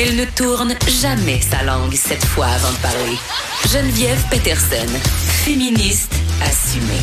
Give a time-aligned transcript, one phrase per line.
[0.00, 3.18] Elle ne tourne jamais sa langue cette fois avant de parler.
[3.68, 4.86] Geneviève Peterson,
[5.44, 7.02] féministe assumée.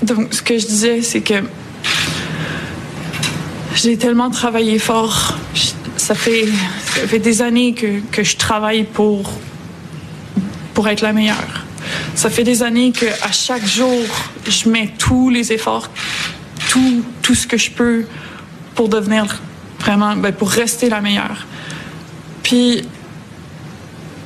[0.00, 1.42] Donc, ce que je disais, c'est que
[3.74, 5.36] j'ai tellement travaillé fort.
[5.96, 6.46] Ça fait,
[7.18, 9.28] des années que, que je travaille pour,
[10.74, 11.64] pour être la meilleure.
[12.14, 14.04] Ça fait des années que à chaque jour,
[14.46, 15.90] je mets tous les efforts,
[16.68, 18.04] tout, tout ce que je peux
[18.76, 19.40] pour devenir
[19.80, 21.48] vraiment, ben, pour rester la meilleure.
[22.50, 22.82] Puis,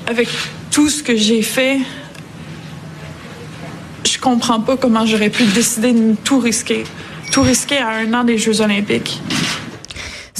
[0.06, 0.30] avec
[0.70, 1.80] tout ce que j'ai fait,
[4.03, 6.84] je comprends pas comment j'aurais pu décider de tout risquer.
[7.33, 9.20] Tout risquer à un an des Jeux Olympiques.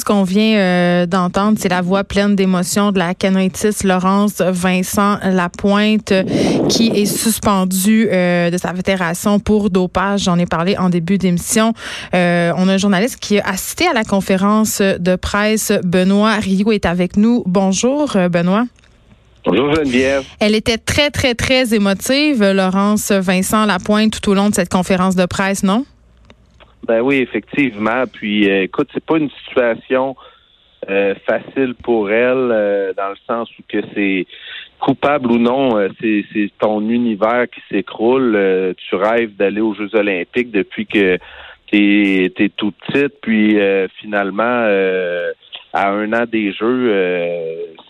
[0.05, 5.16] Ce qu'on vient euh, d'entendre, c'est la voix pleine d'émotion de la canoïtiste Laurence Vincent
[5.24, 6.12] Lapointe
[6.69, 10.24] qui est suspendue euh, de sa fédération pour dopage.
[10.24, 11.72] J'en ai parlé en début d'émission.
[12.14, 15.72] Euh, on a un journaliste qui a assisté à la conférence de presse.
[15.83, 17.42] Benoît Rio est avec nous.
[17.46, 18.66] Bonjour, Benoît.
[19.46, 20.24] Bonjour Geneviève.
[20.39, 25.16] Elle était très, très, très émotive, Laurence Vincent Lapointe, tout au long de cette conférence
[25.16, 25.86] de presse, non?
[26.86, 28.04] Ben oui, effectivement.
[28.12, 30.16] Puis euh, écoute, c'est pas une situation
[30.90, 34.27] euh, facile pour elle, euh, dans le sens où que c'est
[34.78, 38.74] coupable ou non, c'est, c'est ton univers qui s'écroule.
[38.77, 41.16] tu rêves d'aller aux Jeux Olympiques depuis que
[41.70, 43.56] t'es, t'es tout petite, puis
[43.98, 44.42] finalement
[45.72, 46.92] à un an des Jeux,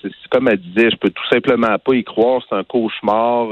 [0.02, 3.48] c'est comme elle disait, je peux tout simplement pas y croire, c'est un cauchemar.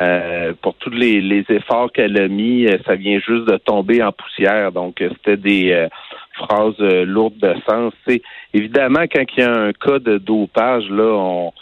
[0.00, 4.10] Euh, pour tous les, efforts qu'elle a mis, euh, ça vient juste de tomber en
[4.10, 4.72] poussière.
[4.72, 5.86] Donc, euh, c'était des
[6.34, 7.92] phrases lourdes de sens.
[8.06, 8.22] C'est
[8.54, 11.52] évidemment quand il y a un cas de dopage, là, on,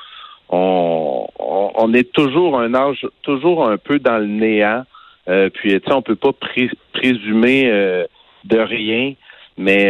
[0.49, 4.85] on, on est toujours un âge, toujours un peu dans le néant.
[5.27, 6.33] puis, tu sais, on peut pas
[6.93, 7.65] présumer
[8.45, 9.15] de rien,
[9.59, 9.85] mais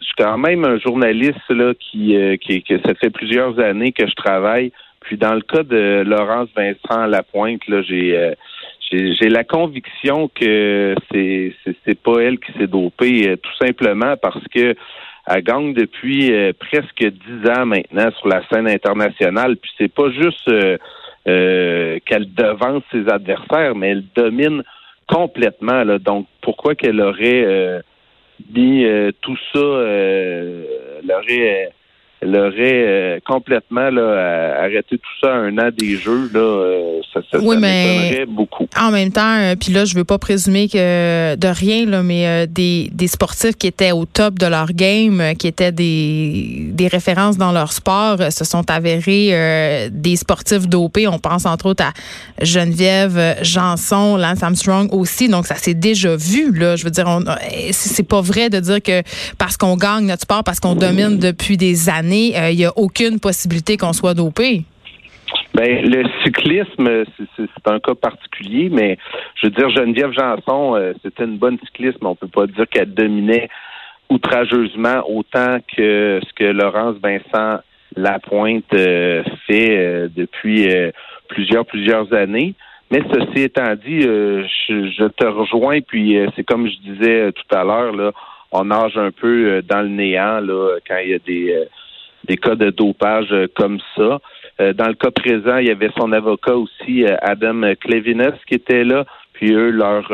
[0.00, 4.06] je suis quand même un journaliste là qui, qui, que ça fait plusieurs années que
[4.06, 4.72] je travaille
[5.06, 8.34] puis dans le cas de Laurence Vincent Lapointe, là, j'ai euh,
[8.90, 14.42] j'ai la conviction que c'est c'est pas elle qui s'est dopée, euh, tout simplement parce
[14.48, 14.74] que
[15.28, 19.56] elle gagne depuis euh, presque dix ans maintenant sur la scène internationale.
[19.56, 20.50] Puis c'est pas juste
[21.24, 24.62] qu'elle devance ses adversaires, mais elle domine
[25.06, 25.84] complètement.
[25.84, 25.98] Là.
[25.98, 27.82] Donc pourquoi qu'elle aurait
[28.54, 28.86] mis
[29.20, 31.70] tout ça, elle aurait
[32.22, 37.00] elle aurait euh, complètement là, arrêté tout ça à un an des jeux, là, euh,
[37.12, 38.66] ça, ça, oui, mais beaucoup.
[38.78, 42.46] En même temps, euh, puis là, je veux pas présumer que de rien, là, mais
[42.46, 47.36] des, des sportifs qui étaient au top de leur game, qui étaient des, des références
[47.36, 51.06] dans leur sport, se sont avérés des sportifs dopés.
[51.06, 51.92] On pense entre autres à
[52.44, 55.28] Geneviève Janson, Lance Armstrong aussi.
[55.28, 56.52] Donc, ça s'est déjà vu.
[56.52, 56.76] Là.
[56.76, 57.06] Je veux dire,
[57.72, 59.02] c'est pas vrai de dire que
[59.38, 62.72] parce qu'on gagne notre sport, parce qu'on domine depuis des années, euh, il n'y a
[62.76, 64.64] aucune possibilité qu'on soit dopé?
[65.54, 67.04] Ben, le cyclisme,
[67.36, 68.98] c'est un cas particulier, mais
[69.34, 72.66] je veux dire, Geneviève Janson, euh, c'était une bonne cycliste, mais on peut pas dire
[72.68, 73.48] qu'elle dominait
[74.08, 77.60] outrageusement autant que ce que Laurence Vincent
[77.96, 80.68] Lapointe euh, fait depuis
[81.28, 82.54] plusieurs, plusieurs années.
[82.90, 88.12] Mais ceci étant dit, je, te rejoins, puis c'est comme je disais tout à l'heure,
[88.52, 90.38] on nage un peu dans le néant
[90.86, 91.66] quand il y a des
[92.26, 94.20] des cas de dopage euh, comme ça.
[94.60, 98.54] Euh, dans le cas présent, il y avait son avocat aussi, euh, Adam Clevinus, qui
[98.54, 99.04] était là.
[99.32, 100.10] Puis eux, leur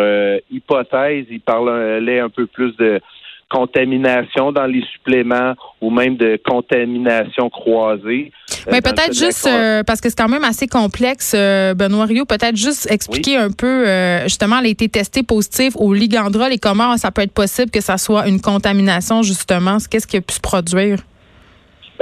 [0.50, 3.00] hypothèse, ils parlaient un peu plus de
[3.48, 8.32] contamination dans les suppléments ou même de contamination croisée.
[8.68, 9.48] Mais peut-être juste,
[9.86, 13.84] parce que c'est quand même assez complexe, Benoît Rio, peut-être juste expliquer un peu,
[14.24, 17.80] justement, elle a été testée positive au ligandrol et comment ça peut être possible que
[17.80, 19.76] ça soit une contamination, justement.
[19.88, 20.98] Qu'est-ce qui a pu se produire?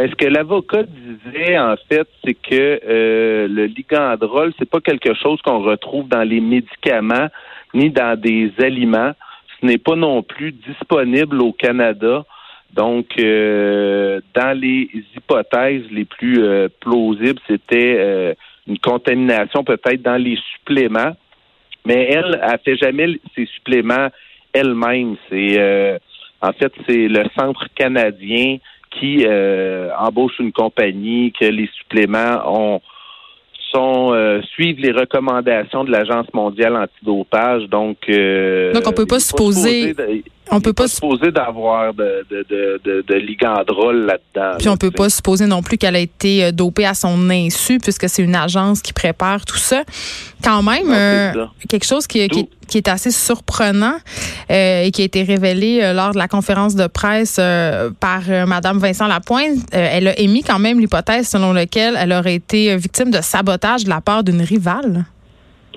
[0.01, 5.13] Ben, ce que l'avocat disait, en fait, c'est que euh, le ligandrol, c'est pas quelque
[5.13, 7.29] chose qu'on retrouve dans les médicaments
[7.75, 9.13] ni dans des aliments.
[9.61, 12.25] Ce n'est pas non plus disponible au Canada.
[12.73, 18.35] Donc, euh, dans les hypothèses les plus euh, plausibles, c'était
[18.67, 21.15] une contamination peut-être dans les suppléments.
[21.85, 24.09] Mais elle, elle fait jamais ses suppléments
[24.55, 25.17] elle-même.
[25.29, 26.01] C'est
[26.41, 28.57] en fait c'est le centre canadien
[28.91, 29.25] qui
[29.99, 32.81] embauche une compagnie que les suppléments ont
[33.73, 37.65] sont euh, suivent les recommandations de l'Agence mondiale antidopage.
[37.69, 39.95] Donc, euh, donc on peut pas supposer.
[40.53, 42.45] On peut pas supposer d'avoir de, de,
[42.85, 44.57] de, de, ligandrol là-dedans.
[44.59, 47.79] Puis on peut pas supposer non plus qu'elle a été euh, dopée à son insu,
[47.79, 49.83] puisque c'est une agence qui prépare tout ça.
[50.43, 53.97] Quand même, euh, quelque chose qui, est assez surprenant
[54.51, 57.37] euh, et qui a été révélé lors de la conférence de presse
[58.01, 59.59] par Madame Vincent Lapointe.
[59.73, 63.91] elle a émis quand même l'hypothèse selon laquelle elle aurait été victime de sabotage de
[63.91, 65.05] la part d'une rivale.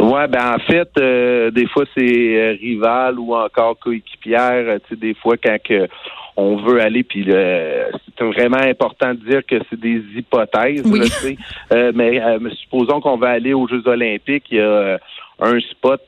[0.04, 4.66] Ouais, ben en fait, euh, des fois c'est euh, rival ou encore coéquipière.
[4.68, 5.88] Euh, tu sais, des fois quand que
[6.36, 10.84] on veut aller, puis c'est vraiment important de dire que c'est des hypothèses.
[10.84, 11.38] Oui.
[11.94, 12.22] mais
[12.64, 14.98] supposons qu'on va aller aux Jeux Olympiques, il y a
[15.40, 16.02] un spot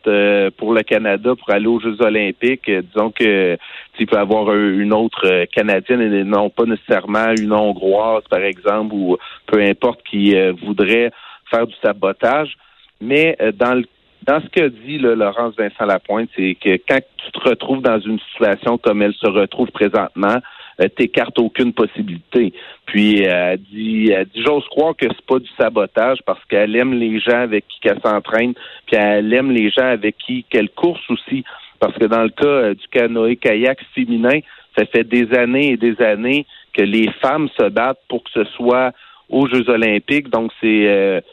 [0.57, 2.69] pour le Canada pour aller aux Jeux Olympiques.
[2.69, 3.55] disons que
[3.99, 9.17] tu peux avoir une autre canadienne et non pas nécessairement une hongroise, par exemple, ou
[9.45, 11.11] peu importe qui voudrait
[11.51, 12.57] faire du sabotage.
[13.01, 13.85] Mais euh, dans le
[14.25, 18.19] dans ce que dit Laurence Vincent Lapointe, c'est que quand tu te retrouves dans une
[18.31, 20.37] situation comme elle se retrouve présentement,
[20.81, 22.53] euh, t'écartes aucune possibilité.
[22.85, 26.75] Puis euh, elle dit, elle dit j'ose croire que c'est pas du sabotage parce qu'elle
[26.75, 28.53] aime les gens avec qui elle s'entraîne,
[28.87, 31.43] puis elle aime les gens avec qui qu'elle course aussi.
[31.79, 34.39] Parce que dans le cas euh, du canoë kayak féminin,
[34.77, 38.43] ça fait des années et des années que les femmes se battent pour que ce
[38.55, 38.91] soit
[39.29, 40.29] aux Jeux Olympiques.
[40.29, 41.23] Donc c'est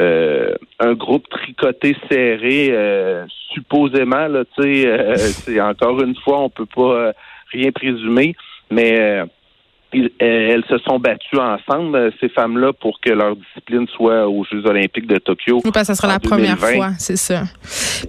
[0.00, 6.40] euh, un groupe tricoté serré, euh, supposément, là, tu sais, euh, c'est encore une fois,
[6.40, 7.12] on peut pas
[7.52, 8.34] rien présumer,
[8.70, 9.22] mais
[10.18, 15.06] elles se sont battues ensemble, ces femmes-là, pour que leur discipline soit aux Jeux olympiques
[15.06, 15.60] de Tokyo.
[15.64, 17.42] Oui, parce que ce sera la première fois, c'est ça.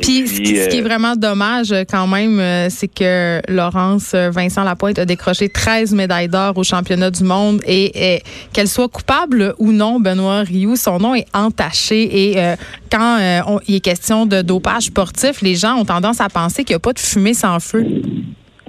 [0.02, 5.50] Puis, ce, qui, est vraiment dommage quand même, c'est que Laurence Vincent Lapointe a décroché
[5.50, 8.22] 13 médailles d'or au championnat du monde et,
[8.54, 12.56] qu'elle soit coupable ou non, Benoît Rioux, son nom est entaché et euh,
[12.92, 16.74] quand euh, il est question de dopage sportif, les gens ont tendance à penser qu'il
[16.74, 17.86] n'y a pas de fumée sans feu.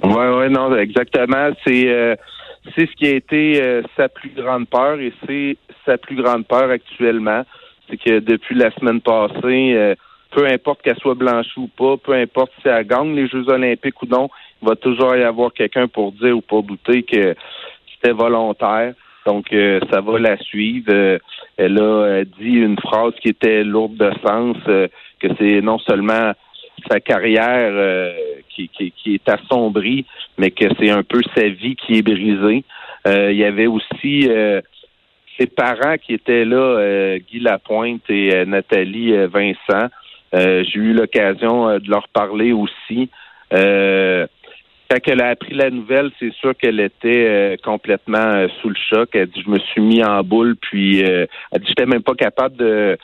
[0.03, 1.49] Oui, oui, non, exactement.
[1.65, 1.87] C'est...
[1.87, 2.15] Euh,
[2.73, 6.47] c'est ce qui a été euh, sa plus grande peur et c'est sa plus grande
[6.47, 7.43] peur actuellement.
[7.89, 9.95] C'est que depuis la semaine passée, euh,
[10.31, 14.01] peu importe qu'elle soit blanchie ou pas, peu importe si elle gagne les Jeux olympiques
[14.01, 14.29] ou non,
[14.61, 17.35] il va toujours y avoir quelqu'un pour dire ou pour douter que
[17.93, 18.93] c'était volontaire.
[19.25, 21.19] Donc, euh, ça va la suivre.
[21.57, 26.33] elle a dit une phrase qui était lourde de sens, que c'est non seulement
[26.89, 28.13] sa carrière euh,
[28.49, 30.05] qui, qui, est assombrie,
[30.37, 32.63] mais que c'est un peu sa vie qui est brisée.
[33.07, 34.61] Euh, il y avait aussi euh,
[35.39, 39.89] ses parents qui étaient là, Guy Lapointe et Nathalie Vincent.
[40.33, 43.09] J'ai eu l'occasion de leur parler aussi.
[43.51, 43.57] quand
[45.07, 49.09] elle a appris la nouvelle, c'est sûr qu'elle était complètement sous le choc.
[49.13, 51.27] Elle dit je me suis mis en boule, puis elle
[51.59, 52.97] dit j'étais même pas capable de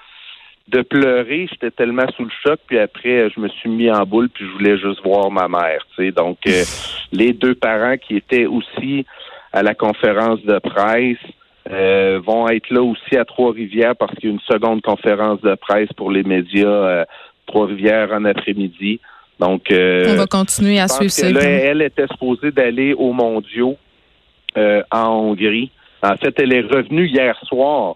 [0.68, 1.48] de pleurer.
[1.52, 4.52] J'étais tellement sous le choc, puis après, je me suis mis en boule, puis je
[4.52, 5.86] voulais juste voir ma mère.
[5.96, 6.12] Tu sais.
[6.12, 6.64] Donc, euh,
[7.12, 9.06] les deux parents qui étaient aussi
[9.54, 11.18] à la conférence de presse
[11.70, 15.56] euh, vont être là aussi à Trois-Rivières parce qu'il y a une seconde conférence de
[15.56, 17.06] presse pour les médias euh,
[17.48, 19.00] Trois-Rivières en après-midi.
[19.40, 21.28] Donc, on va continuer à suivre ça.
[21.28, 23.76] Elle était supposée d'aller aux Mondiaux
[24.56, 25.72] en Hongrie.
[26.04, 27.96] En fait, elle est revenue hier soir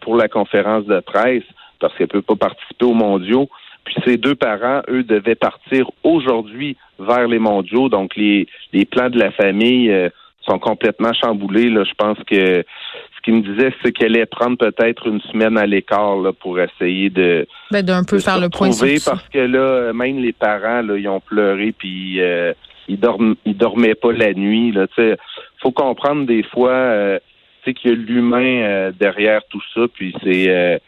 [0.00, 1.44] pour la conférence de presse
[1.80, 3.48] parce qu'elle peut pas participer aux mondiaux.
[3.84, 7.88] Puis ses deux parents, eux, devaient partir aujourd'hui vers les mondiaux.
[7.88, 10.10] Donc les, les plans de la famille euh,
[10.42, 11.70] sont complètement chamboulés.
[11.70, 11.84] Là.
[11.84, 15.66] Je pense que ce qu'il me disait, c'est qu'elle allait prendre peut-être une semaine à
[15.66, 20.18] l'écart là, pour essayer de ben, d'un peu faire le point parce que là, même
[20.18, 22.52] les parents, là, ils ont pleuré puis euh,
[22.88, 24.72] ils dorment ils dormaient pas la nuit.
[24.72, 24.86] Là.
[24.96, 25.16] sais,
[25.62, 27.18] faut comprendre des fois euh,
[27.64, 30.80] qu'il y a l'humain euh, derrière tout ça, puis c'est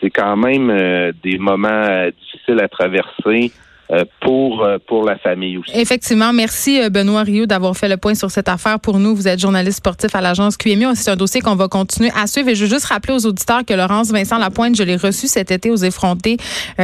[0.00, 3.52] c'est quand même euh, des moments euh, difficiles à traverser.
[3.92, 5.70] Euh, pour pour la famille aussi.
[5.72, 9.14] Effectivement, merci Benoît Rio d'avoir fait le point sur cette affaire pour nous.
[9.14, 10.96] Vous êtes journaliste sportif à l'agence QMI.
[10.96, 12.48] C'est un dossier qu'on va continuer à suivre.
[12.48, 15.52] Et je veux juste rappeler aux auditeurs que Laurence Vincent Lapointe, je l'ai reçue cet
[15.52, 16.36] été aux effrontés
[16.80, 16.82] et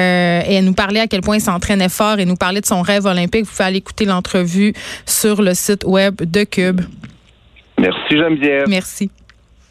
[0.54, 3.04] elle nous parlait à quel point il s'entraînait fort et nous parlait de son rêve
[3.04, 3.46] olympique.
[3.46, 4.72] Vous pouvez aller écouter l'entrevue
[5.04, 6.82] sur le site web de Cube.
[7.80, 8.68] Merci Geneviève.
[8.68, 9.10] Merci.